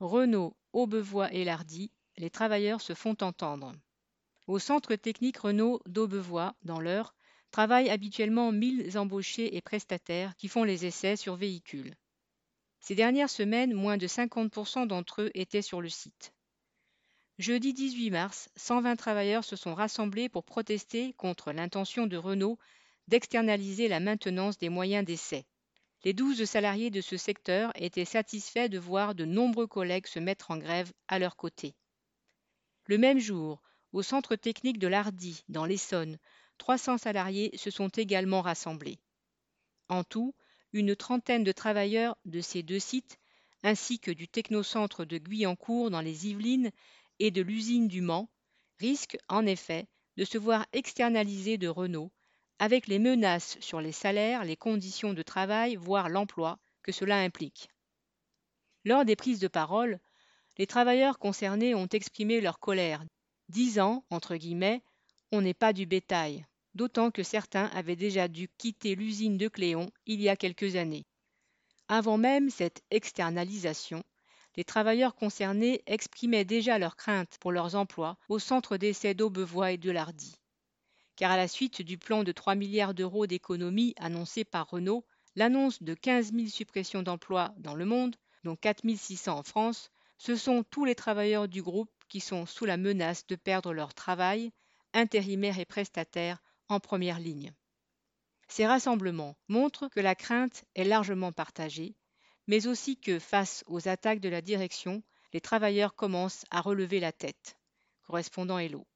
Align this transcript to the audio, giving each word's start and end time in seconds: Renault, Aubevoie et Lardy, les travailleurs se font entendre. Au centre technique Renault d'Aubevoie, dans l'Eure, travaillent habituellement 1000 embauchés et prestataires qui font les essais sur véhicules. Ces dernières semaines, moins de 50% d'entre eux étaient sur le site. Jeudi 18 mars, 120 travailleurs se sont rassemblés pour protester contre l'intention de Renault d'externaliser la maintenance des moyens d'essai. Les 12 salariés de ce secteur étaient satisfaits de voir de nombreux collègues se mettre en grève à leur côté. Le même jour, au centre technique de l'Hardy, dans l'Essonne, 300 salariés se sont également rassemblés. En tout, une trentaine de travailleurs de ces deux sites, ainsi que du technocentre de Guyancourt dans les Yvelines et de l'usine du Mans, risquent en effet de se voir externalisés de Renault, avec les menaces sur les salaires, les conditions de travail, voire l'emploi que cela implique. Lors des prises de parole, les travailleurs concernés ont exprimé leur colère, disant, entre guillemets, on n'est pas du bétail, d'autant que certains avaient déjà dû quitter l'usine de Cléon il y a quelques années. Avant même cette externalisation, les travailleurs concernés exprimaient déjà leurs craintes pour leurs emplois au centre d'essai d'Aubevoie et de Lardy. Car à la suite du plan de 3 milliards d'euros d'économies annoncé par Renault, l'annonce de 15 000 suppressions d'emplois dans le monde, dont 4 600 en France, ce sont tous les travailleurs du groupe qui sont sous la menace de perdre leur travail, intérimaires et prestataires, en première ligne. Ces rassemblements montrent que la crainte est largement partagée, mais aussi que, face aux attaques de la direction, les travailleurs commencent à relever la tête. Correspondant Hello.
Renault, 0.00 0.54
Aubevoie 0.74 1.32
et 1.32 1.44
Lardy, 1.44 1.90
les 2.18 2.28
travailleurs 2.28 2.82
se 2.82 2.92
font 2.92 3.16
entendre. 3.22 3.72
Au 4.46 4.58
centre 4.58 4.94
technique 4.94 5.38
Renault 5.38 5.80
d'Aubevoie, 5.86 6.54
dans 6.62 6.80
l'Eure, 6.80 7.14
travaillent 7.50 7.88
habituellement 7.88 8.52
1000 8.52 8.98
embauchés 8.98 9.56
et 9.56 9.62
prestataires 9.62 10.36
qui 10.36 10.48
font 10.48 10.64
les 10.64 10.84
essais 10.84 11.16
sur 11.16 11.36
véhicules. 11.36 11.94
Ces 12.80 12.94
dernières 12.94 13.30
semaines, 13.30 13.72
moins 13.72 13.96
de 13.96 14.06
50% 14.06 14.86
d'entre 14.86 15.22
eux 15.22 15.30
étaient 15.32 15.62
sur 15.62 15.80
le 15.80 15.88
site. 15.88 16.34
Jeudi 17.38 17.72
18 17.72 18.10
mars, 18.10 18.50
120 18.56 18.96
travailleurs 18.96 19.44
se 19.44 19.56
sont 19.56 19.74
rassemblés 19.74 20.28
pour 20.28 20.44
protester 20.44 21.14
contre 21.14 21.52
l'intention 21.52 22.06
de 22.06 22.18
Renault 22.18 22.58
d'externaliser 23.08 23.88
la 23.88 24.00
maintenance 24.00 24.58
des 24.58 24.68
moyens 24.68 25.06
d'essai. 25.06 25.46
Les 26.04 26.12
12 26.12 26.44
salariés 26.44 26.90
de 26.90 27.00
ce 27.00 27.16
secteur 27.16 27.72
étaient 27.74 28.04
satisfaits 28.04 28.68
de 28.68 28.78
voir 28.78 29.14
de 29.14 29.24
nombreux 29.24 29.66
collègues 29.66 30.06
se 30.06 30.18
mettre 30.18 30.50
en 30.50 30.58
grève 30.58 30.92
à 31.08 31.18
leur 31.18 31.36
côté. 31.36 31.74
Le 32.86 32.98
même 32.98 33.18
jour, 33.18 33.60
au 33.92 34.02
centre 34.02 34.36
technique 34.36 34.78
de 34.78 34.86
l'Hardy, 34.86 35.42
dans 35.48 35.64
l'Essonne, 35.64 36.18
300 36.58 36.98
salariés 36.98 37.50
se 37.56 37.70
sont 37.70 37.88
également 37.88 38.42
rassemblés. 38.42 38.98
En 39.88 40.04
tout, 40.04 40.34
une 40.72 40.94
trentaine 40.94 41.44
de 41.44 41.52
travailleurs 41.52 42.16
de 42.24 42.40
ces 42.40 42.62
deux 42.62 42.78
sites, 42.78 43.18
ainsi 43.62 43.98
que 43.98 44.10
du 44.10 44.28
technocentre 44.28 45.04
de 45.04 45.18
Guyancourt 45.18 45.90
dans 45.90 46.00
les 46.00 46.28
Yvelines 46.28 46.70
et 47.18 47.30
de 47.30 47.42
l'usine 47.42 47.88
du 47.88 48.00
Mans, 48.00 48.30
risquent 48.78 49.18
en 49.28 49.46
effet 49.46 49.88
de 50.16 50.24
se 50.24 50.38
voir 50.38 50.66
externalisés 50.72 51.58
de 51.58 51.68
Renault, 51.68 52.12
avec 52.58 52.86
les 52.86 52.98
menaces 52.98 53.56
sur 53.60 53.80
les 53.80 53.92
salaires, 53.92 54.44
les 54.44 54.56
conditions 54.56 55.12
de 55.12 55.22
travail, 55.22 55.76
voire 55.76 56.08
l'emploi 56.08 56.58
que 56.82 56.92
cela 56.92 57.18
implique. 57.20 57.68
Lors 58.84 59.04
des 59.04 59.16
prises 59.16 59.40
de 59.40 59.48
parole, 59.48 59.98
les 60.58 60.66
travailleurs 60.66 61.18
concernés 61.18 61.74
ont 61.74 61.88
exprimé 61.88 62.40
leur 62.40 62.58
colère, 62.58 63.04
disant, 63.48 64.04
entre 64.10 64.36
guillemets, 64.36 64.82
on 65.32 65.42
n'est 65.42 65.54
pas 65.54 65.72
du 65.72 65.86
bétail, 65.86 66.46
d'autant 66.74 67.10
que 67.10 67.22
certains 67.22 67.66
avaient 67.66 67.96
déjà 67.96 68.28
dû 68.28 68.48
quitter 68.58 68.94
l'usine 68.94 69.36
de 69.36 69.48
Cléon 69.48 69.90
il 70.06 70.20
y 70.20 70.28
a 70.28 70.36
quelques 70.36 70.76
années. 70.76 71.04
Avant 71.88 72.16
même 72.16 72.50
cette 72.50 72.82
externalisation, 72.90 74.02
les 74.56 74.64
travailleurs 74.64 75.14
concernés 75.14 75.82
exprimaient 75.86 76.44
déjà 76.44 76.78
leurs 76.78 76.96
craintes 76.96 77.36
pour 77.40 77.52
leurs 77.52 77.74
emplois 77.74 78.16
au 78.28 78.38
centre 78.38 78.76
d'essai 78.76 79.14
d'Aubevoie 79.14 79.72
et 79.72 79.78
de 79.78 79.90
Lardy. 79.90 80.36
Car 81.16 81.30
à 81.30 81.36
la 81.36 81.48
suite 81.48 81.82
du 81.82 81.98
plan 81.98 82.24
de 82.24 82.32
3 82.32 82.54
milliards 82.54 82.94
d'euros 82.94 83.26
d'économies 83.26 83.94
annoncé 83.96 84.44
par 84.44 84.68
Renault, 84.68 85.04
l'annonce 85.34 85.82
de 85.82 85.94
15 85.94 86.32
000 86.32 86.48
suppressions 86.48 87.02
d'emplois 87.02 87.54
dans 87.58 87.74
le 87.74 87.84
monde, 87.84 88.16
dont 88.44 88.54
4 88.56 88.82
600 88.96 89.38
en 89.38 89.42
France, 89.42 89.90
ce 90.18 90.36
sont 90.36 90.62
tous 90.62 90.84
les 90.84 90.94
travailleurs 90.94 91.48
du 91.48 91.62
groupe 91.62 91.90
qui 92.08 92.20
sont 92.20 92.46
sous 92.46 92.64
la 92.64 92.76
menace 92.76 93.26
de 93.26 93.36
perdre 93.36 93.72
leur 93.72 93.94
travail, 93.94 94.52
intérimaires 94.92 95.58
et 95.58 95.64
prestataires, 95.64 96.42
en 96.68 96.80
première 96.80 97.18
ligne. 97.18 97.52
Ces 98.48 98.66
rassemblements 98.66 99.36
montrent 99.48 99.88
que 99.88 100.00
la 100.00 100.14
crainte 100.14 100.64
est 100.74 100.84
largement 100.84 101.32
partagée, 101.32 101.96
mais 102.46 102.66
aussi 102.66 102.96
que, 102.96 103.18
face 103.18 103.64
aux 103.66 103.88
attaques 103.88 104.20
de 104.20 104.28
la 104.28 104.40
direction, 104.40 105.02
les 105.32 105.40
travailleurs 105.40 105.94
commencent 105.94 106.44
à 106.50 106.60
relever 106.60 107.00
la 107.00 107.12
tête. 107.12 107.56
Correspondant 108.06 108.58
Hello. 108.58 108.86